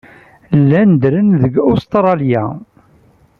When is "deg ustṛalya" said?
1.41-2.43